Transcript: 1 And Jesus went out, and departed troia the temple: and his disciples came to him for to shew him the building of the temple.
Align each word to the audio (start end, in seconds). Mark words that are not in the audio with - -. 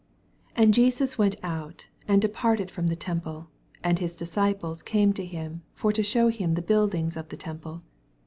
1 0.55 0.63
And 0.63 0.73
Jesus 0.73 1.19
went 1.19 1.35
out, 1.43 1.87
and 2.07 2.19
departed 2.23 2.69
troia 2.69 2.87
the 2.87 2.95
temple: 2.95 3.49
and 3.83 3.99
his 3.99 4.15
disciples 4.15 4.81
came 4.81 5.13
to 5.13 5.23
him 5.23 5.61
for 5.75 5.91
to 5.93 6.01
shew 6.01 6.29
him 6.29 6.55
the 6.55 6.63
building 6.63 7.11
of 7.15 7.29
the 7.29 7.37
temple. 7.37 7.83